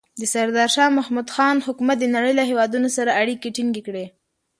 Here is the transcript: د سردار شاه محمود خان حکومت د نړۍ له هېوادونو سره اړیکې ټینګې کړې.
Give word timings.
د 0.19 0.21
سردار 0.33 0.69
شاه 0.75 0.95
محمود 0.97 1.27
خان 1.35 1.57
حکومت 1.67 1.97
د 2.01 2.05
نړۍ 2.15 2.33
له 2.39 2.43
هېوادونو 2.49 2.87
سره 2.97 3.15
اړیکې 3.21 3.49
ټینګې 3.55 3.81
کړې. 3.87 4.05